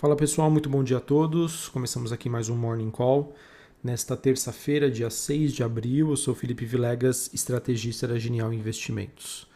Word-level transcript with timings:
Fala 0.00 0.16
pessoal, 0.16 0.50
muito 0.50 0.70
bom 0.70 0.82
dia 0.82 0.96
a 0.96 1.00
todos. 1.00 1.68
Começamos 1.68 2.10
aqui 2.10 2.26
mais 2.30 2.48
um 2.48 2.56
Morning 2.56 2.90
Call. 2.90 3.34
Nesta 3.84 4.16
terça-feira, 4.16 4.90
dia 4.90 5.10
6 5.10 5.52
de 5.52 5.62
abril, 5.62 6.08
eu 6.08 6.16
sou 6.16 6.34
Felipe 6.34 6.64
Vilegas, 6.64 7.28
estrategista 7.34 8.08
da 8.08 8.18
Genial 8.18 8.50
Investimentos. 8.50 9.46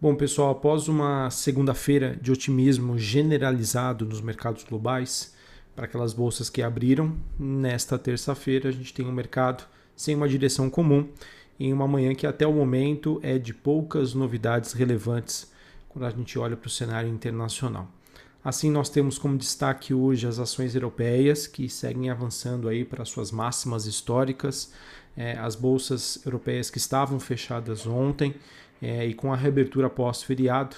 Bom, 0.00 0.14
pessoal, 0.14 0.50
após 0.52 0.86
uma 0.86 1.28
segunda-feira 1.30 2.16
de 2.22 2.30
otimismo 2.30 2.96
generalizado 2.96 4.06
nos 4.06 4.20
mercados 4.20 4.62
globais, 4.62 5.34
para 5.74 5.86
aquelas 5.86 6.12
bolsas 6.12 6.48
que 6.48 6.62
abriram, 6.62 7.16
nesta 7.36 7.98
terça-feira 7.98 8.68
a 8.68 8.72
gente 8.72 8.94
tem 8.94 9.04
um 9.04 9.10
mercado 9.10 9.64
sem 9.96 10.14
uma 10.14 10.28
direção 10.28 10.70
comum, 10.70 11.08
em 11.58 11.72
uma 11.72 11.88
manhã 11.88 12.14
que 12.14 12.24
até 12.24 12.46
o 12.46 12.52
momento 12.52 13.18
é 13.20 13.36
de 13.36 13.52
poucas 13.52 14.14
novidades 14.14 14.74
relevantes 14.74 15.50
quando 15.88 16.04
a 16.04 16.10
gente 16.10 16.38
olha 16.38 16.56
para 16.56 16.68
o 16.68 16.70
cenário 16.70 17.10
internacional. 17.10 17.90
Assim, 18.44 18.70
nós 18.72 18.90
temos 18.90 19.18
como 19.18 19.38
destaque 19.38 19.94
hoje 19.94 20.26
as 20.26 20.40
ações 20.40 20.74
europeias, 20.74 21.46
que 21.46 21.68
seguem 21.68 22.10
avançando 22.10 22.68
aí 22.68 22.84
para 22.84 23.04
suas 23.04 23.30
máximas 23.30 23.86
históricas, 23.86 24.72
é, 25.16 25.38
as 25.38 25.54
bolsas 25.54 26.20
europeias 26.26 26.68
que 26.68 26.78
estavam 26.78 27.20
fechadas 27.20 27.86
ontem 27.86 28.34
é, 28.80 29.06
e 29.06 29.14
com 29.14 29.32
a 29.32 29.36
reabertura 29.36 29.88
pós-feriado 29.88 30.76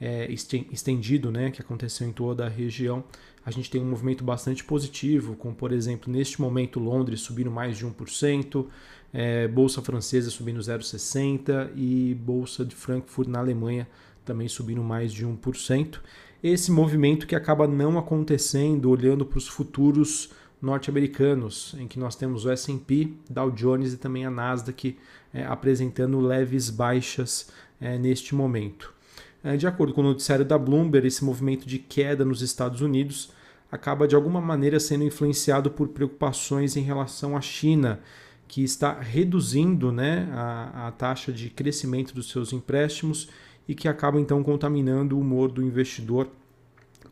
é, 0.00 0.26
estendido, 0.32 1.30
né, 1.30 1.50
que 1.50 1.60
aconteceu 1.60 2.08
em 2.08 2.12
toda 2.12 2.46
a 2.46 2.48
região, 2.48 3.04
a 3.44 3.50
gente 3.50 3.70
tem 3.70 3.80
um 3.82 3.90
movimento 3.90 4.24
bastante 4.24 4.64
positivo, 4.64 5.36
como 5.36 5.54
por 5.54 5.70
exemplo, 5.70 6.10
neste 6.10 6.40
momento 6.40 6.80
Londres 6.80 7.20
subindo 7.20 7.50
mais 7.50 7.76
de 7.76 7.86
1%, 7.86 8.66
é, 9.12 9.46
Bolsa 9.48 9.82
Francesa 9.82 10.30
subindo 10.30 10.60
0,60% 10.60 11.70
e 11.76 12.14
Bolsa 12.14 12.64
de 12.64 12.74
Frankfurt 12.74 13.28
na 13.28 13.40
Alemanha 13.40 13.86
também 14.24 14.48
subindo 14.48 14.82
mais 14.82 15.12
de 15.12 15.26
1% 15.26 15.98
esse 16.42 16.70
movimento 16.70 17.26
que 17.26 17.36
acaba 17.36 17.66
não 17.68 17.98
acontecendo 17.98 18.90
olhando 18.90 19.24
para 19.24 19.38
os 19.38 19.46
futuros 19.46 20.30
norte-americanos, 20.60 21.74
em 21.78 21.88
que 21.88 21.98
nós 21.98 22.14
temos 22.14 22.44
o 22.44 22.50
S&P, 22.50 23.12
Dow 23.28 23.50
Jones 23.50 23.92
e 23.92 23.96
também 23.96 24.24
a 24.24 24.30
Nasdaq 24.30 24.96
é, 25.34 25.44
apresentando 25.44 26.20
leves 26.20 26.70
baixas 26.70 27.50
é, 27.80 27.98
neste 27.98 28.34
momento. 28.34 28.94
É, 29.42 29.56
de 29.56 29.66
acordo 29.66 29.92
com 29.92 30.00
o 30.00 30.04
noticiário 30.04 30.44
da 30.44 30.56
Bloomberg, 30.56 31.06
esse 31.06 31.24
movimento 31.24 31.66
de 31.66 31.78
queda 31.78 32.24
nos 32.24 32.42
Estados 32.42 32.80
Unidos 32.80 33.32
acaba 33.70 34.06
de 34.06 34.14
alguma 34.14 34.40
maneira 34.40 34.78
sendo 34.78 35.02
influenciado 35.02 35.70
por 35.70 35.88
preocupações 35.88 36.76
em 36.76 36.82
relação 36.82 37.36
à 37.36 37.40
China, 37.40 38.00
que 38.46 38.62
está 38.62 39.00
reduzindo 39.00 39.90
né, 39.90 40.28
a, 40.32 40.88
a 40.88 40.92
taxa 40.92 41.32
de 41.32 41.48
crescimento 41.50 42.14
dos 42.14 42.30
seus 42.30 42.52
empréstimos 42.52 43.30
e 43.68 43.74
que 43.74 43.88
acaba 43.88 44.20
então 44.20 44.42
contaminando 44.42 45.16
o 45.16 45.20
humor 45.20 45.50
do 45.50 45.62
investidor, 45.62 46.28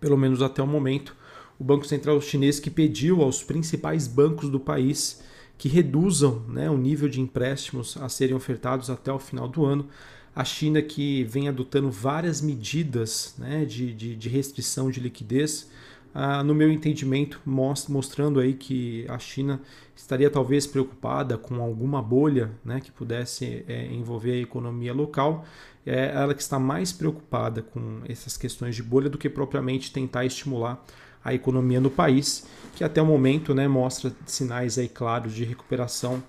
pelo 0.01 0.17
menos 0.17 0.43
até 0.43 0.63
o 0.63 0.67
momento. 0.67 1.17
O 1.59 1.65
Banco 1.65 1.87
Central 1.87 2.21
Chinês 2.21 2.59
que 2.59 2.71
pediu 2.71 3.23
aos 3.23 3.43
principais 3.43 4.07
bancos 4.07 4.49
do 4.49 4.59
país 4.59 5.23
que 5.59 5.69
reduzam 5.69 6.43
né, 6.49 6.71
o 6.71 6.77
nível 6.79 7.07
de 7.07 7.21
empréstimos 7.21 7.97
a 7.99 8.09
serem 8.09 8.35
ofertados 8.35 8.89
até 8.89 9.13
o 9.13 9.19
final 9.19 9.47
do 9.47 9.67
ano. 9.67 9.87
A 10.35 10.43
China 10.43 10.81
que 10.81 11.25
vem 11.25 11.49
adotando 11.49 11.91
várias 11.91 12.41
medidas 12.41 13.35
né, 13.37 13.67
de, 13.67 13.93
de, 13.93 14.17
de 14.17 14.29
restrição 14.31 14.91
de 14.91 15.01
liquidez, 15.01 15.69
ah, 16.13 16.43
no 16.43 16.55
meu 16.55 16.71
entendimento, 16.71 17.41
mostrando 17.45 18.41
aí 18.41 18.55
que 18.55 19.07
a 19.09 19.19
China 19.19 19.61
estaria 19.95 20.29
talvez 20.29 20.67
preocupada 20.67 21.39
com 21.39 21.63
alguma 21.63 22.03
bolha 22.03 22.51
né, 22.65 22.81
que 22.81 22.91
pudesse 22.91 23.65
é, 23.69 23.87
envolver 23.87 24.33
a 24.33 24.43
economia 24.43 24.93
local. 24.93 25.45
É 25.87 26.09
ela 26.09 26.35
que 26.35 26.43
está 26.43 26.59
mais 26.59 26.93
preocupada 26.93 27.63
com 27.63 28.01
essas 28.09 28.37
questões 28.37 28.75
de 28.75 28.83
bolha 28.83 29.09
do 29.09 29.17
que 29.17 29.29
propriamente 29.29 29.93
tentar 29.93 30.25
estimular 30.25 30.85
a 31.25 31.35
economia 31.35 31.81
no 31.81 31.91
país, 31.91 32.47
que 32.75 32.83
até 32.83 33.01
o 33.01 33.07
momento 33.07 33.55
né, 33.55 33.69
mostra 33.69 34.13
sinais 34.27 34.79
aí 34.79 34.89
claros 34.89 35.33
de 35.35 35.45
recuperação 35.45 36.23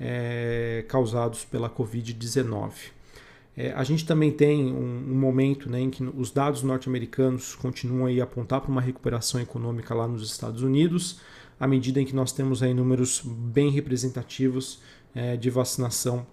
é, 0.00 0.84
causados 0.88 1.44
pela 1.44 1.68
Covid-19. 1.70 2.97
É, 3.60 3.72
a 3.72 3.82
gente 3.82 4.06
também 4.06 4.30
tem 4.30 4.72
um, 4.72 5.10
um, 5.10 5.18
momento 5.18 5.68
né, 5.68 5.80
em 5.80 5.90
que 5.90 6.04
os 6.16 6.30
dados 6.30 6.62
norte-americanos 6.62 7.56
continuam 7.56 8.06
aí 8.06 8.20
a 8.20 8.24
apontar 8.24 8.60
para 8.60 8.70
uma 8.70 8.80
recuperação 8.80 9.40
econômica 9.40 9.92
lá 9.92 10.06
nos 10.06 10.22
Estados 10.22 10.62
Unidos, 10.62 11.18
à 11.58 11.66
medida 11.66 12.00
em 12.00 12.04
que 12.04 12.14
nós 12.14 12.30
temos 12.30 12.62
aí 12.62 12.72
números 12.72 13.20
bem 13.20 13.68
representativos 13.68 14.80
é, 15.12 15.36
de 15.36 15.50
vacinação 15.50 16.24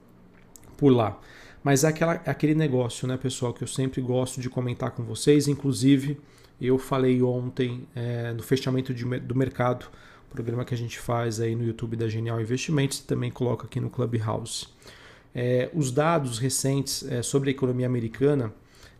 por 0.77 0.91
lá. 0.91 1.19
Mas 1.63 1.83
é, 1.83 1.87
aquela, 1.87 2.21
é 2.23 2.29
aquele 2.29 2.53
negócio, 2.53 3.07
né, 3.07 3.17
pessoal, 3.17 3.51
que 3.51 3.63
eu 3.63 3.67
sempre 3.67 4.01
gosto 4.01 4.39
de 4.39 4.47
comentar 4.47 4.91
com 4.91 5.01
vocês. 5.01 5.47
Inclusive, 5.47 6.19
eu 6.61 6.77
falei 6.77 7.23
ontem 7.23 7.87
é, 7.95 8.33
no 8.33 8.43
fechamento 8.43 8.93
de, 8.93 9.03
do 9.03 9.33
mercado, 9.33 9.87
programa 10.29 10.63
que 10.63 10.75
a 10.75 10.77
gente 10.77 10.99
faz 10.99 11.39
aí 11.39 11.55
no 11.55 11.65
YouTube 11.65 11.95
da 11.95 12.07
Genial 12.07 12.39
Investimentos, 12.39 12.99
e 12.99 13.03
também 13.03 13.31
coloca 13.31 13.65
aqui 13.65 13.79
no 13.79 13.89
Clubhouse. 13.89 14.67
É, 15.35 15.69
os 15.73 15.91
dados 15.91 16.39
recentes 16.39 17.03
é, 17.11 17.21
sobre 17.21 17.49
a 17.49 17.51
economia 17.51 17.85
americana 17.85 18.53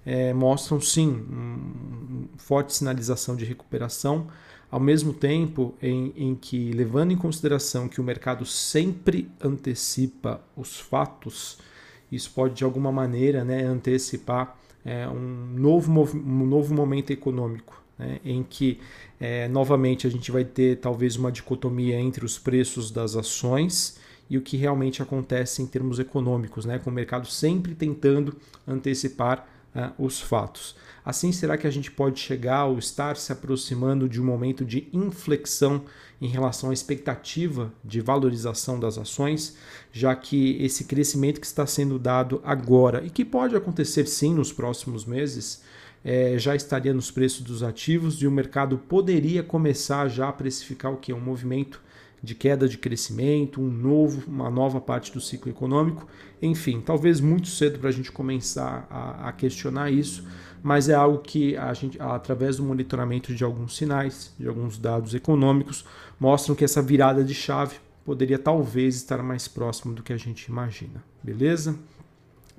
é, 0.05 0.33
mostram 0.33 0.81
sim 0.81 1.07
um, 1.07 2.27
forte 2.37 2.75
sinalização 2.75 3.37
de 3.37 3.45
recuperação, 3.45 4.27
ao 4.69 4.79
mesmo 4.79 5.13
tempo 5.13 5.73
em, 5.81 6.13
em, 6.17 6.35
que, 6.35 6.73
levando 6.73 7.11
em 7.11 7.15
consideração 7.15 7.87
que 7.87 8.01
o 8.01 8.03
mercado 8.03 8.45
sempre 8.45 9.31
antecipa 9.41 10.41
os 10.57 10.77
fatos, 10.77 11.57
isso 12.11 12.29
pode 12.31 12.55
de 12.55 12.65
alguma 12.65 12.91
maneira 12.91 13.45
né, 13.45 13.63
antecipar 13.63 14.57
é, 14.83 15.07
um, 15.07 15.53
novo, 15.55 15.89
um 16.13 16.45
novo 16.45 16.73
momento 16.73 17.11
econômico. 17.11 17.81
Né, 17.97 18.19
em 18.25 18.43
que 18.43 18.77
é, 19.21 19.47
novamente 19.47 20.05
a 20.05 20.09
gente 20.09 20.29
vai 20.29 20.43
ter 20.43 20.79
talvez 20.81 21.15
uma 21.15 21.31
dicotomia 21.31 21.97
entre 21.97 22.25
os 22.25 22.37
preços 22.37 22.91
das 22.91 23.15
ações 23.15 23.97
e 24.29 24.37
o 24.37 24.41
que 24.41 24.57
realmente 24.57 25.01
acontece 25.01 25.61
em 25.61 25.67
termos 25.67 25.99
econômicos, 25.99 26.65
né? 26.65 26.79
com 26.79 26.89
o 26.89 26.93
mercado 26.93 27.27
sempre 27.27 27.75
tentando 27.75 28.35
antecipar 28.67 29.47
uh, 29.75 30.03
os 30.03 30.19
fatos. 30.19 30.75
Assim, 31.03 31.31
será 31.31 31.57
que 31.57 31.67
a 31.67 31.71
gente 31.71 31.91
pode 31.91 32.19
chegar 32.19 32.65
ou 32.65 32.79
estar 32.79 33.17
se 33.17 33.31
aproximando 33.31 34.09
de 34.09 34.19
um 34.19 34.25
momento 34.25 34.65
de 34.65 34.87
inflexão 34.91 35.83
em 36.19 36.27
relação 36.27 36.69
à 36.69 36.73
expectativa 36.73 37.71
de 37.83 38.01
valorização 38.01 38.79
das 38.79 38.97
ações, 38.97 39.57
já 39.91 40.15
que 40.15 40.57
esse 40.63 40.85
crescimento 40.85 41.39
que 41.39 41.45
está 41.45 41.67
sendo 41.67 41.99
dado 41.99 42.41
agora 42.43 43.03
e 43.05 43.09
que 43.09 43.25
pode 43.25 43.55
acontecer 43.55 44.07
sim 44.07 44.33
nos 44.33 44.51
próximos 44.51 45.05
meses, 45.05 45.61
é, 46.03 46.37
já 46.37 46.55
estaria 46.55 46.93
nos 46.93 47.11
preços 47.11 47.41
dos 47.41 47.63
ativos 47.63 48.21
e 48.21 48.27
o 48.27 48.31
mercado 48.31 48.77
poderia 48.77 49.43
começar 49.43 50.07
já 50.07 50.29
a 50.29 50.33
precificar 50.33 50.93
o 50.93 50.97
que? 50.97 51.11
Um 51.11 51.19
movimento 51.19 51.81
de 52.25 52.33
queda 52.33 52.67
de 52.67 52.77
crescimento, 52.77 53.61
um 53.61 53.69
novo, 53.69 54.23
uma 54.27 54.49
nova 54.49 54.81
parte 54.81 55.13
do 55.13 55.21
ciclo 55.21 55.51
econômico. 55.51 56.07
Enfim, 56.41 56.81
talvez 56.81 57.21
muito 57.21 57.47
cedo 57.47 57.77
para 57.77 57.89
a 57.89 57.91
gente 57.91 58.11
começar 58.11 58.87
a, 58.89 59.29
a, 59.29 59.31
questionar 59.31 59.91
isso, 59.91 60.27
mas 60.63 60.89
é 60.89 60.95
algo 60.95 61.19
que 61.19 61.55
a 61.55 61.71
gente, 61.73 62.01
através 62.01 62.57
do 62.57 62.63
monitoramento 62.63 63.33
de 63.33 63.43
alguns 63.43 63.77
sinais, 63.77 64.33
de 64.39 64.47
alguns 64.47 64.77
dados 64.77 65.13
econômicos, 65.13 65.85
mostram 66.19 66.55
que 66.55 66.65
essa 66.65 66.81
virada 66.81 67.23
de 67.23 67.35
chave 67.35 67.75
poderia 68.03 68.39
talvez 68.39 68.95
estar 68.95 69.21
mais 69.21 69.47
próximo 69.47 69.93
do 69.93 70.01
que 70.01 70.11
a 70.11 70.17
gente 70.17 70.45
imagina. 70.45 71.03
Beleza? 71.23 71.77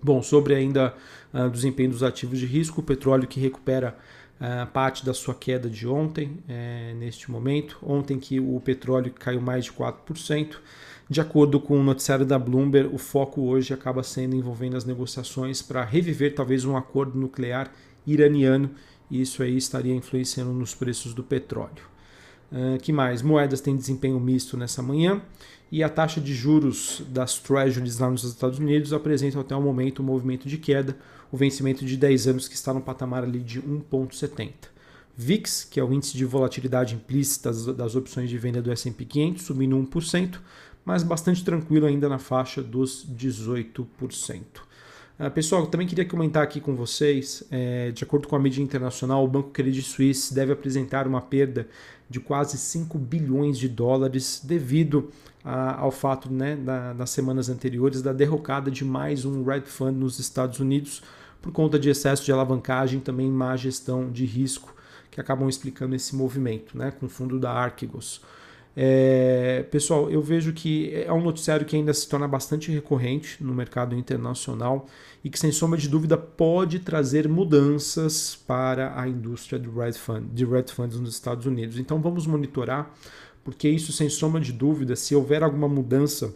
Bom, 0.00 0.22
sobre 0.22 0.54
ainda 0.54 0.94
uh, 1.34 1.50
desempenho 1.50 1.90
dos 1.90 2.04
ativos 2.04 2.38
de 2.38 2.46
risco, 2.46 2.80
o 2.80 2.84
petróleo 2.84 3.26
que 3.26 3.40
recupera 3.40 3.96
uh, 4.40 4.66
parte 4.72 5.04
da 5.04 5.14
sua 5.14 5.34
queda 5.34 5.68
de 5.68 5.86
ontem, 5.86 6.38
é, 6.48 6.94
neste 6.94 7.30
momento. 7.30 7.78
Ontem 7.82 8.18
que 8.18 8.40
o 8.40 8.60
petróleo 8.60 9.12
caiu 9.12 9.40
mais 9.40 9.66
de 9.66 9.72
4%. 9.72 10.56
De 11.08 11.20
acordo 11.20 11.60
com 11.60 11.78
o 11.78 11.82
noticiário 11.82 12.26
da 12.26 12.38
Bloomberg, 12.38 12.92
o 12.92 12.98
foco 12.98 13.42
hoje 13.42 13.72
acaba 13.72 14.02
sendo 14.02 14.34
envolvendo 14.34 14.76
as 14.76 14.84
negociações 14.84 15.62
para 15.62 15.84
reviver 15.84 16.34
talvez 16.34 16.64
um 16.64 16.76
acordo 16.76 17.16
nuclear 17.18 17.70
iraniano 18.06 18.70
e 19.10 19.20
isso 19.20 19.42
aí 19.42 19.56
estaria 19.56 19.94
influenciando 19.94 20.52
nos 20.52 20.74
preços 20.74 21.14
do 21.14 21.22
petróleo. 21.22 21.95
Que 22.82 22.92
mais? 22.92 23.22
Moedas 23.22 23.60
têm 23.60 23.76
desempenho 23.76 24.20
misto 24.20 24.56
nessa 24.56 24.82
manhã 24.82 25.20
e 25.70 25.82
a 25.82 25.88
taxa 25.88 26.20
de 26.20 26.32
juros 26.32 27.02
das 27.08 27.38
Treasuries 27.38 27.98
lá 27.98 28.08
nos 28.08 28.24
Estados 28.24 28.58
Unidos 28.58 28.92
apresenta 28.92 29.40
até 29.40 29.54
o 29.54 29.60
momento 29.60 30.00
um 30.00 30.04
movimento 30.04 30.48
de 30.48 30.58
queda, 30.58 30.96
o 31.30 31.36
vencimento 31.36 31.84
de 31.84 31.96
10 31.96 32.28
anos 32.28 32.48
que 32.48 32.54
está 32.54 32.72
no 32.72 32.80
patamar 32.80 33.24
ali 33.24 33.40
de 33.40 33.60
1,70. 33.60 34.52
VIX, 35.16 35.64
que 35.64 35.80
é 35.80 35.84
o 35.84 35.92
índice 35.92 36.16
de 36.16 36.24
volatilidade 36.24 36.94
implícita 36.94 37.50
das 37.72 37.96
opções 37.96 38.28
de 38.28 38.36
venda 38.36 38.60
do 38.60 38.70
S&P 38.70 39.04
500, 39.04 39.42
subindo 39.42 39.76
1%, 39.76 40.38
mas 40.84 41.02
bastante 41.02 41.42
tranquilo 41.42 41.86
ainda 41.86 42.08
na 42.08 42.18
faixa 42.18 42.62
dos 42.62 43.04
18%. 43.06 44.65
Uh, 45.18 45.30
pessoal, 45.30 45.66
também 45.66 45.86
queria 45.86 46.04
comentar 46.04 46.42
aqui 46.42 46.60
com 46.60 46.74
vocês, 46.74 47.42
é, 47.50 47.90
de 47.90 48.04
acordo 48.04 48.28
com 48.28 48.36
a 48.36 48.38
mídia 48.38 48.62
internacional, 48.62 49.24
o 49.24 49.28
Banco 49.28 49.48
Credit 49.48 49.82
Suisse 49.82 50.34
deve 50.34 50.52
apresentar 50.52 51.06
uma 51.06 51.22
perda 51.22 51.66
de 52.08 52.20
quase 52.20 52.58
5 52.58 52.98
bilhões 52.98 53.58
de 53.58 53.66
dólares 53.66 54.42
devido 54.44 55.10
ao 55.42 55.90
fato, 55.92 56.30
né, 56.30 56.56
nas 56.96 57.10
semanas 57.10 57.48
anteriores, 57.48 58.02
da 58.02 58.12
derrocada 58.12 58.70
de 58.70 58.84
mais 58.84 59.24
um 59.24 59.44
Red 59.44 59.62
Fund 59.62 59.96
nos 59.96 60.18
Estados 60.18 60.58
Unidos 60.58 61.02
por 61.40 61.52
conta 61.52 61.78
de 61.78 61.88
excesso 61.88 62.24
de 62.24 62.32
alavancagem, 62.32 62.98
também 62.98 63.30
má 63.30 63.56
gestão 63.56 64.10
de 64.10 64.24
risco 64.24 64.74
que 65.10 65.20
acabam 65.20 65.48
explicando 65.48 65.94
esse 65.94 66.16
movimento, 66.16 66.76
né, 66.76 66.90
com 66.90 67.06
o 67.06 67.08
fundo 67.08 67.38
da 67.38 67.52
Archegos. 67.52 68.20
É, 68.78 69.62
pessoal, 69.70 70.10
eu 70.10 70.20
vejo 70.20 70.52
que 70.52 70.92
é 70.92 71.10
um 71.10 71.22
noticiário 71.22 71.64
que 71.64 71.74
ainda 71.74 71.94
se 71.94 72.06
torna 72.06 72.28
bastante 72.28 72.70
recorrente 72.70 73.42
no 73.42 73.54
mercado 73.54 73.96
internacional 73.96 74.86
e 75.24 75.30
que, 75.30 75.38
sem 75.38 75.50
sombra 75.50 75.78
de 75.78 75.88
dúvida, 75.88 76.18
pode 76.18 76.80
trazer 76.80 77.26
mudanças 77.26 78.36
para 78.46 79.00
a 79.00 79.08
indústria 79.08 79.58
de 79.58 79.66
Red, 79.70 79.94
Fund, 79.94 80.26
de 80.30 80.44
Red 80.44 80.66
Funds 80.66 81.00
nos 81.00 81.14
Estados 81.14 81.46
Unidos. 81.46 81.78
Então, 81.78 82.02
vamos 82.02 82.26
monitorar, 82.26 82.94
porque 83.42 83.66
isso, 83.66 83.92
sem 83.92 84.10
sombra 84.10 84.42
de 84.42 84.52
dúvida, 84.52 84.94
se 84.94 85.14
houver 85.14 85.42
alguma 85.42 85.68
mudança 85.68 86.34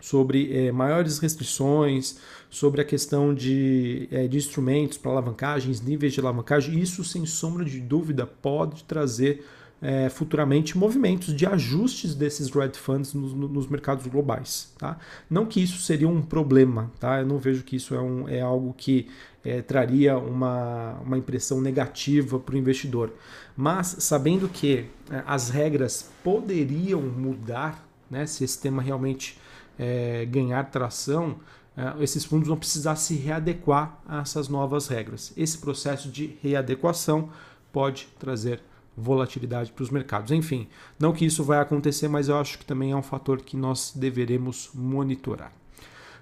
sobre 0.00 0.50
é, 0.56 0.72
maiores 0.72 1.18
restrições, 1.18 2.16
sobre 2.48 2.80
a 2.80 2.84
questão 2.86 3.34
de, 3.34 4.08
é, 4.10 4.26
de 4.26 4.38
instrumentos 4.38 4.96
para 4.96 5.10
alavancagens, 5.10 5.82
níveis 5.82 6.14
de 6.14 6.20
alavancagem, 6.20 6.80
isso, 6.80 7.04
sem 7.04 7.26
sombra 7.26 7.66
de 7.66 7.80
dúvida, 7.80 8.26
pode 8.26 8.82
trazer 8.84 9.44
é, 9.82 10.08
futuramente 10.10 10.76
movimentos 10.76 11.34
de 11.34 11.46
ajustes 11.46 12.14
desses 12.14 12.50
red 12.50 12.72
funds 12.74 13.14
nos, 13.14 13.32
nos, 13.32 13.66
mercados 13.66 14.06
globais. 14.06 14.72
Tá? 14.78 14.98
Não 15.28 15.46
que 15.46 15.62
isso 15.62 15.80
seria 15.80 16.08
um 16.08 16.20
problema, 16.20 16.90
tá? 17.00 17.20
eu 17.20 17.26
não 17.26 17.38
vejo 17.38 17.62
que 17.62 17.76
isso 17.76 17.94
é, 17.94 18.00
um, 18.00 18.28
é 18.28 18.40
algo 18.40 18.74
que 18.76 19.08
é, 19.42 19.62
traria 19.62 20.18
uma, 20.18 20.98
uma 21.04 21.16
impressão 21.16 21.60
negativa 21.60 22.38
para 22.38 22.54
o 22.54 22.58
investidor. 22.58 23.12
Mas 23.56 23.96
sabendo 24.00 24.48
que 24.48 24.86
é, 25.10 25.22
as 25.26 25.48
regras 25.48 26.10
poderiam 26.22 27.00
mudar, 27.00 27.86
né, 28.10 28.26
se 28.26 28.44
esse 28.44 28.60
tema 28.60 28.82
realmente 28.82 29.38
é, 29.78 30.26
ganhar 30.26 30.64
tração, 30.64 31.36
é, 31.74 32.02
esses 32.02 32.22
fundos 32.24 32.48
vão 32.48 32.56
precisar 32.56 32.96
se 32.96 33.14
readequar 33.14 33.98
a 34.06 34.20
essas 34.20 34.46
novas 34.48 34.88
regras. 34.88 35.32
Esse 35.38 35.56
processo 35.56 36.10
de 36.10 36.36
readequação 36.42 37.30
pode 37.72 38.08
trazer 38.18 38.60
volatilidade 39.00 39.72
para 39.72 39.82
os 39.82 39.90
mercados. 39.90 40.30
Enfim, 40.30 40.68
não 40.98 41.12
que 41.12 41.24
isso 41.24 41.42
vai 41.42 41.58
acontecer, 41.58 42.08
mas 42.08 42.28
eu 42.28 42.38
acho 42.38 42.58
que 42.58 42.64
também 42.64 42.92
é 42.92 42.96
um 42.96 43.02
fator 43.02 43.40
que 43.40 43.56
nós 43.56 43.92
deveremos 43.94 44.70
monitorar. 44.74 45.52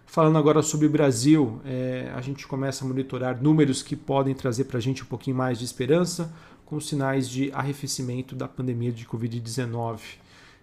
Falando 0.07 0.39
agora 0.39 0.63
sobre 0.63 0.87
o 0.87 0.91
Brasil, 0.91 1.61
é, 1.67 2.11
a 2.15 2.21
gente 2.23 2.47
começa 2.47 2.83
a 2.83 2.89
monitorar 2.89 3.43
números 3.43 3.83
que 3.83 3.95
podem 3.95 4.35
trazer 4.35 4.65
para 4.65 4.79
a 4.79 4.81
gente 4.81 5.03
um 5.03 5.07
pouquinho 5.07 5.37
mais 5.37 5.59
de 5.59 5.67
esperança, 5.67 6.33
com 6.65 6.81
sinais 6.81 7.29
de 7.29 7.51
arrefecimento 7.53 8.35
da 8.35 8.49
pandemia 8.49 8.91
de 8.91 9.05
Covid-19. 9.05 10.01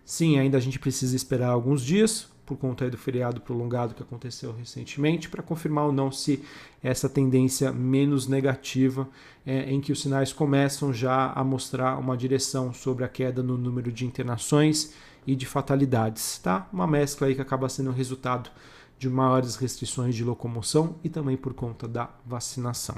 Sim, 0.05 0.37
ainda 0.37 0.57
a 0.57 0.61
gente 0.61 0.77
precisa 0.77 1.15
esperar 1.15 1.49
alguns 1.49 1.81
dias, 1.81 2.29
por 2.45 2.57
conta 2.57 2.87
do 2.89 2.97
feriado 2.97 3.41
prolongado 3.41 3.95
que 3.95 4.03
aconteceu 4.03 4.53
recentemente, 4.53 5.27
para 5.27 5.41
confirmar 5.41 5.85
ou 5.85 5.91
não 5.91 6.11
se 6.11 6.43
essa 6.83 7.09
tendência 7.09 7.71
menos 7.71 8.27
negativa, 8.27 9.09
é, 9.43 9.71
em 9.71 9.81
que 9.81 9.91
os 9.91 9.99
sinais 9.99 10.31
começam 10.31 10.93
já 10.93 11.31
a 11.31 11.43
mostrar 11.43 11.97
uma 11.97 12.15
direção 12.15 12.71
sobre 12.71 13.03
a 13.03 13.07
queda 13.07 13.41
no 13.41 13.57
número 13.57 13.91
de 13.91 14.05
internações 14.05 14.93
e 15.25 15.35
de 15.35 15.47
fatalidades. 15.47 16.37
Tá? 16.37 16.69
Uma 16.71 16.85
mescla 16.85 17.25
aí 17.25 17.33
que 17.33 17.41
acaba 17.41 17.67
sendo 17.67 17.89
resultado 17.91 18.51
de 18.97 19.09
maiores 19.09 19.55
restrições 19.55 20.15
de 20.15 20.23
locomoção 20.23 20.95
e 21.03 21.09
também 21.09 21.35
por 21.35 21.53
conta 21.53 21.87
da 21.87 22.09
vacinação. 22.25 22.95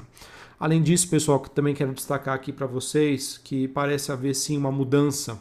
Além 0.60 0.82
disso, 0.82 1.08
pessoal, 1.08 1.40
também 1.40 1.74
quero 1.74 1.94
destacar 1.94 2.34
aqui 2.34 2.52
para 2.52 2.66
vocês 2.66 3.38
que 3.38 3.66
parece 3.68 4.12
haver 4.12 4.34
sim 4.34 4.56
uma 4.56 4.70
mudança, 4.70 5.40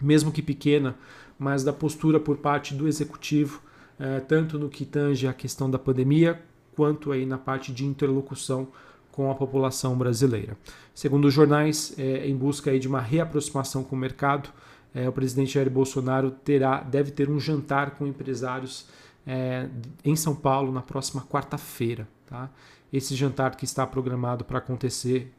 mesmo 0.00 0.32
que 0.32 0.42
pequena, 0.42 0.96
mas 1.38 1.62
da 1.62 1.72
postura 1.72 2.18
por 2.18 2.38
parte 2.38 2.74
do 2.74 2.88
executivo, 2.88 3.62
eh, 3.98 4.20
tanto 4.20 4.58
no 4.58 4.68
que 4.68 4.84
tange 4.84 5.26
a 5.26 5.32
questão 5.32 5.70
da 5.70 5.78
pandemia, 5.78 6.42
quanto 6.74 7.12
aí 7.12 7.24
na 7.24 7.38
parte 7.38 7.72
de 7.72 7.84
interlocução 7.84 8.68
com 9.10 9.30
a 9.30 9.34
população 9.34 9.96
brasileira. 9.96 10.56
Segundo 10.94 11.26
os 11.26 11.34
jornais, 11.34 11.94
eh, 11.98 12.28
em 12.28 12.36
busca 12.36 12.70
aí 12.70 12.78
de 12.78 12.88
uma 12.88 13.00
reaproximação 13.00 13.82
com 13.84 13.96
o 13.96 13.98
mercado, 13.98 14.50
eh, 14.94 15.08
o 15.08 15.12
presidente 15.12 15.54
Jair 15.54 15.70
Bolsonaro 15.70 16.30
terá, 16.30 16.80
deve 16.80 17.10
ter 17.10 17.28
um 17.28 17.38
jantar 17.38 17.92
com 17.92 18.06
empresários 18.06 18.86
em 20.02 20.16
São 20.16 20.34
Paulo 20.34 20.72
na 20.72 20.80
próxima 20.80 21.20
quarta-feira. 21.20 22.08
Tá? 22.26 22.48
Esse 22.90 23.14
jantar 23.14 23.56
que 23.56 23.66
está 23.66 23.86
programado 23.86 24.42
para 24.42 24.56
acontecer 24.56 25.34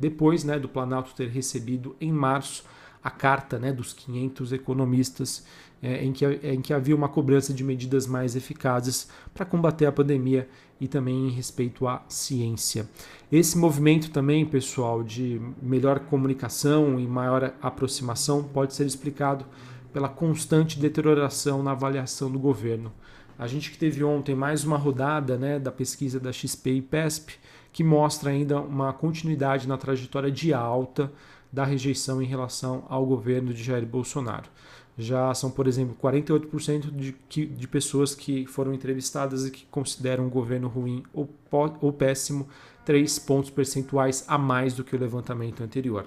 depois 0.00 0.42
né, 0.42 0.58
do 0.58 0.68
Planalto 0.68 1.14
ter 1.14 1.28
recebido 1.28 1.94
em 2.00 2.10
março 2.10 2.64
a 3.02 3.10
carta 3.10 3.58
né, 3.58 3.72
dos 3.72 3.92
500 3.92 4.52
economistas, 4.52 5.44
é, 5.82 6.04
em, 6.04 6.12
que, 6.12 6.26
em 6.26 6.60
que 6.60 6.74
havia 6.74 6.94
uma 6.94 7.08
cobrança 7.08 7.54
de 7.54 7.64
medidas 7.64 8.06
mais 8.06 8.36
eficazes 8.36 9.08
para 9.32 9.46
combater 9.46 9.86
a 9.86 9.92
pandemia 9.92 10.48
e 10.80 10.86
também 10.86 11.28
em 11.28 11.30
respeito 11.30 11.86
à 11.86 12.02
ciência. 12.08 12.88
Esse 13.30 13.56
movimento 13.56 14.10
também, 14.10 14.44
pessoal, 14.44 15.02
de 15.02 15.40
melhor 15.62 16.00
comunicação 16.00 16.98
e 16.98 17.06
maior 17.06 17.54
aproximação 17.62 18.42
pode 18.42 18.74
ser 18.74 18.86
explicado 18.86 19.46
pela 19.92 20.08
constante 20.08 20.78
deterioração 20.78 21.62
na 21.62 21.72
avaliação 21.72 22.30
do 22.30 22.38
governo. 22.38 22.92
A 23.38 23.46
gente 23.46 23.70
que 23.70 23.78
teve 23.78 24.04
ontem 24.04 24.34
mais 24.34 24.64
uma 24.64 24.76
rodada 24.76 25.38
né, 25.38 25.58
da 25.58 25.72
pesquisa 25.72 26.20
da 26.20 26.30
XP 26.30 26.72
e 26.72 26.82
PESP, 26.82 27.38
que 27.72 27.82
mostra 27.82 28.30
ainda 28.30 28.60
uma 28.60 28.92
continuidade 28.92 29.66
na 29.66 29.78
trajetória 29.78 30.30
de 30.30 30.52
alta 30.52 31.10
da 31.52 31.64
rejeição 31.64 32.22
em 32.22 32.26
relação 32.26 32.84
ao 32.88 33.04
governo 33.04 33.52
de 33.52 33.62
Jair 33.62 33.86
Bolsonaro. 33.86 34.48
Já 34.98 35.32
são, 35.34 35.50
por 35.50 35.66
exemplo, 35.66 35.96
48% 36.00 36.90
de, 36.90 37.46
de 37.46 37.68
pessoas 37.68 38.14
que 38.14 38.46
foram 38.46 38.74
entrevistadas 38.74 39.46
e 39.46 39.50
que 39.50 39.64
consideram 39.70 40.26
o 40.26 40.30
governo 40.30 40.68
ruim 40.68 41.02
ou, 41.12 41.28
ou 41.80 41.92
péssimo, 41.92 42.48
3 42.84 43.18
pontos 43.20 43.50
percentuais 43.50 44.24
a 44.28 44.36
mais 44.36 44.74
do 44.74 44.84
que 44.84 44.94
o 44.94 44.98
levantamento 44.98 45.62
anterior. 45.62 46.06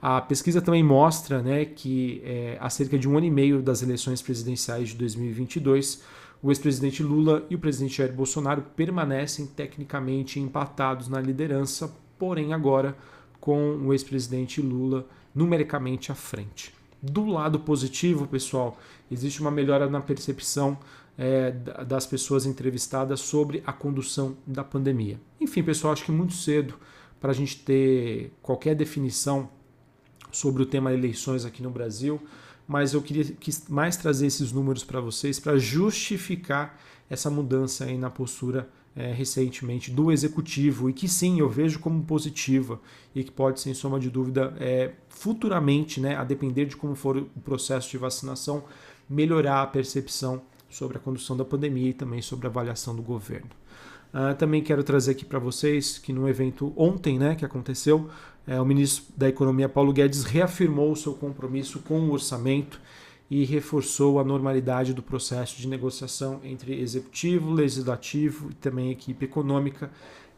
A 0.00 0.20
pesquisa 0.20 0.60
também 0.60 0.82
mostra 0.82 1.42
né, 1.42 1.64
que 1.64 2.20
é, 2.24 2.58
há 2.60 2.68
cerca 2.68 2.98
de 2.98 3.08
um 3.08 3.16
ano 3.16 3.26
e 3.26 3.30
meio 3.30 3.62
das 3.62 3.82
eleições 3.82 4.20
presidenciais 4.20 4.90
de 4.90 4.96
2022, 4.96 6.02
o 6.42 6.50
ex-presidente 6.50 7.02
Lula 7.02 7.44
e 7.48 7.54
o 7.54 7.58
presidente 7.58 7.96
Jair 7.96 8.12
Bolsonaro 8.12 8.62
permanecem 8.76 9.46
tecnicamente 9.46 10.38
empatados 10.38 11.08
na 11.08 11.20
liderança, 11.20 11.92
porém 12.18 12.52
agora 12.52 12.96
com 13.40 13.76
o 13.78 13.92
ex-presidente 13.92 14.60
Lula 14.60 15.06
numericamente 15.34 16.10
à 16.10 16.14
frente. 16.14 16.74
Do 17.02 17.26
lado 17.26 17.60
positivo, 17.60 18.26
pessoal, 18.26 18.78
existe 19.10 19.40
uma 19.40 19.50
melhora 19.50 19.88
na 19.88 20.00
percepção 20.00 20.78
é, 21.18 21.50
das 21.50 22.06
pessoas 22.06 22.46
entrevistadas 22.46 23.20
sobre 23.20 23.62
a 23.66 23.72
condução 23.72 24.36
da 24.46 24.64
pandemia. 24.64 25.20
Enfim, 25.40 25.62
pessoal, 25.62 25.92
acho 25.92 26.04
que 26.04 26.12
muito 26.12 26.34
cedo 26.34 26.74
para 27.20 27.30
a 27.30 27.34
gente 27.34 27.58
ter 27.58 28.32
qualquer 28.42 28.74
definição 28.74 29.48
sobre 30.30 30.62
o 30.62 30.66
tema 30.66 30.92
eleições 30.92 31.44
aqui 31.44 31.62
no 31.62 31.70
Brasil, 31.70 32.20
mas 32.68 32.92
eu 32.92 33.00
queria 33.00 33.24
mais 33.68 33.96
trazer 33.96 34.26
esses 34.26 34.52
números 34.52 34.84
para 34.84 35.00
vocês 35.00 35.38
para 35.38 35.56
justificar 35.56 36.78
essa 37.08 37.30
mudança 37.30 37.84
aí 37.84 37.96
na 37.96 38.10
postura 38.10 38.68
é, 38.96 39.12
recentemente 39.12 39.90
do 39.90 40.10
executivo 40.10 40.88
e 40.88 40.92
que 40.92 41.06
sim 41.06 41.38
eu 41.38 41.48
vejo 41.48 41.78
como 41.78 42.02
positiva 42.02 42.80
e 43.14 43.22
que 43.22 43.30
pode, 43.30 43.60
sem 43.60 43.74
soma 43.74 44.00
de 44.00 44.08
dúvida, 44.08 44.54
é, 44.58 44.92
futuramente, 45.08 46.00
né, 46.00 46.16
a 46.16 46.24
depender 46.24 46.64
de 46.64 46.76
como 46.76 46.94
for 46.94 47.18
o 47.18 47.40
processo 47.44 47.90
de 47.90 47.98
vacinação, 47.98 48.64
melhorar 49.08 49.62
a 49.62 49.66
percepção 49.66 50.42
sobre 50.68 50.96
a 50.96 51.00
condução 51.00 51.36
da 51.36 51.44
pandemia 51.44 51.90
e 51.90 51.94
também 51.94 52.22
sobre 52.22 52.46
a 52.46 52.50
avaliação 52.50 52.96
do 52.96 53.02
governo. 53.02 53.50
Uh, 54.12 54.34
também 54.36 54.62
quero 54.62 54.82
trazer 54.82 55.10
aqui 55.10 55.24
para 55.24 55.38
vocês 55.38 55.98
que 55.98 56.12
no 56.12 56.28
evento 56.28 56.72
ontem, 56.76 57.18
né, 57.18 57.34
que 57.34 57.44
aconteceu, 57.44 58.08
é, 58.46 58.58
o 58.60 58.64
ministro 58.64 59.04
da 59.16 59.28
Economia 59.28 59.68
Paulo 59.68 59.92
Guedes 59.92 60.24
reafirmou 60.24 60.92
o 60.92 60.96
seu 60.96 61.12
compromisso 61.12 61.80
com 61.80 62.00
o 62.00 62.12
orçamento 62.12 62.80
e 63.30 63.44
reforçou 63.44 64.20
a 64.20 64.24
normalidade 64.24 64.94
do 64.94 65.02
processo 65.02 65.60
de 65.60 65.66
negociação 65.66 66.40
entre 66.44 66.80
executivo, 66.80 67.50
legislativo 67.50 68.50
e 68.50 68.54
também 68.54 68.90
equipe 68.90 69.24
econômica. 69.24 69.90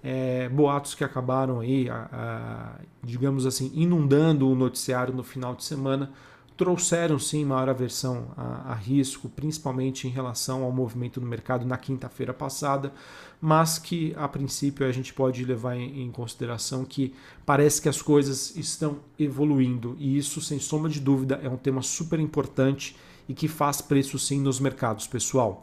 É, 0.03 0.49
boatos 0.49 0.95
que 0.95 1.03
acabaram 1.03 1.61
aí, 1.61 1.91
a, 1.91 2.09
a, 2.13 2.81
digamos 3.03 3.47
assim, 3.47 3.71
inundando 3.75 4.49
o 4.49 4.55
noticiário 4.55 5.13
no 5.13 5.25
final 5.25 5.55
de 5.55 5.65
semana, 5.65 6.13
trouxeram 6.59 7.21
sim 7.21 7.45
maior 7.45 7.69
aversão 7.69 8.33
a, 8.37 8.73
a 8.73 8.75
risco, 8.75 9.29
principalmente 9.29 10.09
em 10.09 10.11
relação 10.11 10.65
ao 10.65 10.73
movimento 10.73 11.21
no 11.21 11.27
mercado 11.27 11.65
na 11.65 11.79
quinta-feira 11.79 12.35
passada, 12.35 12.93
mas 13.41 13.79
que 13.79 14.13
a 14.17 14.27
princípio 14.27 14.85
a 14.85 14.91
gente 14.91 15.15
pode 15.15 15.45
levar 15.45 15.77
em, 15.77 16.03
em, 16.03 16.11
consideração 16.11 16.85
que 16.85 17.15
parece 17.47 17.81
que 17.81 17.89
as 17.89 18.03
coisas 18.03 18.57
estão 18.57 18.99
evoluindo 19.17 19.97
e 20.01 20.19
isso, 20.19 20.41
sem 20.41 20.59
sombra 20.59 20.91
de 20.91 20.99
dúvida, 20.99 21.39
é 21.45 21.49
um 21.49 21.57
tema 21.57 21.81
super 21.81 22.19
importante 22.19 22.97
e 23.29 23.35
que 23.35 23.47
faz 23.47 23.81
preço 23.81 24.19
sim 24.19 24.41
nos 24.41 24.59
mercados, 24.59 25.07
pessoal. 25.07 25.63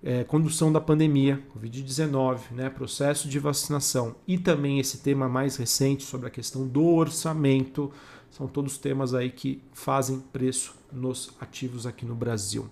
É, 0.00 0.22
condução 0.22 0.70
da 0.70 0.80
pandemia, 0.80 1.42
Covid-19, 1.52 2.52
né, 2.52 2.70
processo 2.70 3.28
de 3.28 3.40
vacinação 3.40 4.14
e 4.28 4.38
também 4.38 4.78
esse 4.78 4.98
tema 4.98 5.28
mais 5.28 5.56
recente 5.56 6.04
sobre 6.04 6.28
a 6.28 6.30
questão 6.30 6.68
do 6.68 6.84
orçamento, 6.84 7.90
são 8.30 8.46
todos 8.46 8.78
temas 8.78 9.14
aí 9.14 9.30
que 9.30 9.62
fazem 9.72 10.20
preço 10.32 10.74
nos 10.92 11.30
ativos 11.40 11.86
aqui 11.86 12.04
no 12.04 12.14
Brasil. 12.14 12.68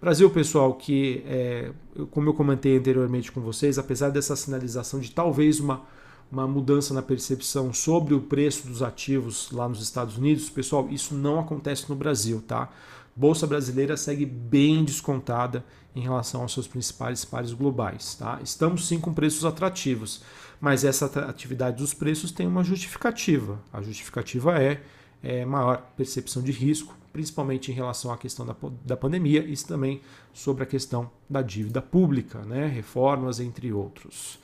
Brasil, 0.00 0.28
pessoal, 0.30 0.74
que 0.74 1.22
é, 1.26 1.70
como 2.10 2.28
eu 2.28 2.34
comentei 2.34 2.76
anteriormente 2.76 3.30
com 3.30 3.40
vocês, 3.40 3.78
apesar 3.78 4.10
dessa 4.10 4.34
sinalização 4.34 4.98
de 4.98 5.12
talvez 5.12 5.60
uma, 5.60 5.82
uma 6.30 6.46
mudança 6.46 6.92
na 6.92 7.02
percepção 7.02 7.72
sobre 7.72 8.12
o 8.12 8.20
preço 8.20 8.66
dos 8.66 8.82
ativos 8.82 9.52
lá 9.52 9.68
nos 9.68 9.80
Estados 9.80 10.18
Unidos, 10.18 10.50
pessoal, 10.50 10.88
isso 10.90 11.14
não 11.14 11.38
acontece 11.38 11.88
no 11.88 11.94
Brasil, 11.94 12.42
tá? 12.46 12.68
Bolsa 13.14 13.46
brasileira 13.46 13.96
segue 13.96 14.24
bem 14.24 14.84
descontada 14.84 15.64
em 15.94 16.00
relação 16.00 16.42
aos 16.42 16.52
seus 16.54 16.66
principais 16.66 17.24
pares 17.24 17.52
globais, 17.52 18.14
tá? 18.14 18.40
Estamos 18.42 18.88
sim 18.88 18.98
com 18.98 19.12
preços 19.12 19.44
atrativos, 19.44 20.22
mas 20.60 20.84
essa 20.84 21.06
atratividade 21.06 21.76
dos 21.76 21.92
preços 21.92 22.32
tem 22.32 22.46
uma 22.46 22.64
justificativa. 22.64 23.60
A 23.72 23.82
justificativa 23.82 24.58
é, 24.62 24.80
é 25.22 25.44
maior 25.44 25.82
percepção 25.96 26.42
de 26.42 26.52
risco, 26.52 26.96
principalmente 27.12 27.70
em 27.70 27.74
relação 27.74 28.10
à 28.10 28.16
questão 28.16 28.46
da, 28.46 28.56
da 28.84 28.96
pandemia 28.96 29.44
e 29.44 29.54
também 29.58 30.00
sobre 30.32 30.62
a 30.62 30.66
questão 30.66 31.10
da 31.28 31.42
dívida 31.42 31.82
pública, 31.82 32.38
né? 32.40 32.66
reformas, 32.66 33.38
entre 33.38 33.70
outros. 33.72 34.38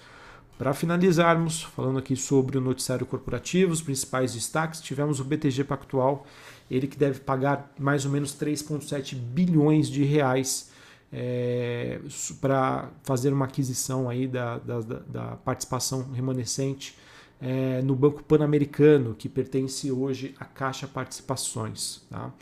Para 0.59 0.75
finalizarmos, 0.75 1.63
falando 1.63 2.01
aqui 2.01 2.17
sobre 2.17 2.59
o 2.59 2.61
noticiário 2.61 3.07
corporativo, 3.07 3.73
os 3.73 3.81
principais 3.81 4.35
destaques, 4.35 4.81
tivemos 4.81 5.21
o 5.21 5.25
BTG 5.25 5.63
Pactual, 5.63 6.27
ele 6.69 6.89
que 6.89 6.99
deve 6.99 7.21
pagar 7.21 7.73
mais 7.79 8.05
ou 8.05 8.11
menos 8.11 8.35
3,7 8.35 9.15
bilhões 9.15 9.89
de 9.89 10.03
reais 10.03 10.73
é, 11.13 12.01
para 12.41 12.91
fazer 13.05 13.33
uma 13.33 13.45
aquisição 13.45 14.11
aí 14.11 14.27
da, 14.27 14.59
da, 14.59 14.81
da 14.81 15.25
participação 15.37 16.11
remanescente 16.13 16.99
é, 17.41 17.81
no 17.83 17.95
Banco 17.95 18.25
Pan-Americano, 18.25 19.15
que 19.15 19.29
pertence 19.29 19.93
hoje 19.93 20.35
à 20.41 20.45
Caixa 20.45 20.89
Participações. 20.89 22.03
Tá? 22.11 22.33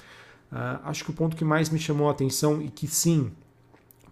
Uh, 0.50 0.80
acho 0.84 1.04
que 1.04 1.10
o 1.10 1.12
ponto 1.12 1.36
que 1.36 1.44
mais 1.44 1.68
me 1.68 1.78
chamou 1.78 2.08
a 2.08 2.12
atenção 2.12 2.62
e 2.62 2.70
que 2.70 2.86
sim 2.86 3.30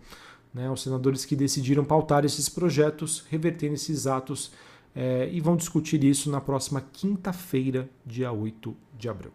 Né, 0.52 0.70
os 0.70 0.82
senadores 0.82 1.24
que 1.24 1.36
decidiram 1.36 1.84
pautar 1.84 2.24
esses 2.24 2.48
projetos, 2.48 3.24
revertendo 3.28 3.74
esses 3.74 4.06
atos 4.06 4.50
é, 4.94 5.28
e 5.30 5.40
vão 5.40 5.56
discutir 5.56 6.02
isso 6.02 6.30
na 6.30 6.40
próxima 6.40 6.80
quinta-feira, 6.92 7.88
dia 8.04 8.32
8 8.32 8.74
de 8.98 9.08
abril. 9.08 9.30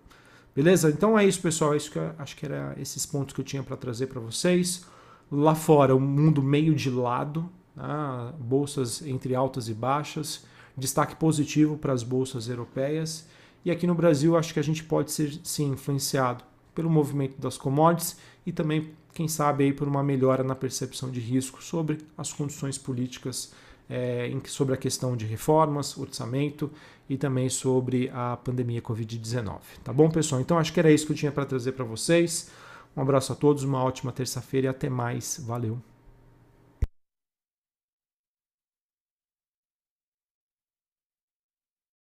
Beleza? 0.56 0.90
Então 0.90 1.18
é 1.18 1.26
isso, 1.26 1.42
pessoal. 1.42 1.74
É 1.74 1.78
isso 1.78 1.92
que 1.92 1.98
eu, 1.98 2.12
acho 2.18 2.36
que 2.36 2.46
era 2.46 2.76
esses 2.80 3.06
pontos 3.06 3.34
que 3.34 3.42
eu 3.42 3.46
tinha 3.46 3.64
para 3.64 3.76
trazer 3.76 4.08
para 4.08 4.20
vocês. 4.20 4.86
Lá 5.32 5.56
fora, 5.56 5.96
o 5.96 6.00
mundo 6.00 6.44
meio 6.44 6.76
de 6.76 6.90
lado, 6.90 7.50
né, 7.76 8.34
bolsas 8.40 9.02
entre 9.02 9.36
altas 9.36 9.70
e 9.70 9.74
baixas 9.74 10.46
destaque 10.78 11.16
positivo 11.16 11.78
para 11.78 11.94
as 11.94 12.04
bolsas 12.04 12.48
europeias. 12.48 13.28
E 13.64 13.72
aqui 13.72 13.88
no 13.88 13.96
Brasil, 13.96 14.36
acho 14.36 14.54
que 14.54 14.60
a 14.60 14.64
gente 14.64 14.84
pode 14.84 15.12
ser 15.12 15.40
sim 15.44 15.72
influenciado 15.72 16.44
pelo 16.76 16.90
movimento 16.90 17.40
das 17.40 17.58
commodities 17.58 18.18
e 18.46 18.52
também, 18.52 18.92
quem 19.14 19.28
sabe, 19.28 19.64
aí, 19.64 19.74
por 19.74 19.88
uma 19.88 20.04
melhora 20.04 20.44
na 20.44 20.56
percepção 20.56 21.10
de 21.10 21.20
risco 21.20 21.64
sobre 21.64 22.00
as 22.18 22.34
condições 22.34 22.78
políticas, 22.78 23.54
é, 23.90 24.30
sobre 24.48 24.74
a 24.74 24.78
questão 24.78 25.16
de 25.16 25.26
reformas, 25.26 25.98
orçamento 25.98 26.70
e 27.08 27.18
também 27.18 27.48
sobre 27.48 28.10
a 28.14 28.38
pandemia 28.38 28.82
Covid-19. 28.82 29.60
Tá 29.84 29.94
bom, 29.94 30.10
pessoal? 30.10 30.42
Então, 30.42 30.58
acho 30.58 30.74
que 30.74 30.80
era 30.80 30.92
isso 30.92 31.06
que 31.06 31.14
eu 31.14 31.18
tinha 31.18 31.32
para 31.32 31.46
trazer 31.46 31.74
para 31.74 31.86
vocês. 31.86 32.50
Um 32.98 33.02
abraço 33.02 33.32
a 33.32 33.36
todos, 33.36 33.64
uma 33.64 33.84
ótima 33.84 34.12
terça-feira 34.12 34.68
e 34.68 34.70
até 34.70 34.90
mais. 34.90 35.42
Valeu! 35.46 35.93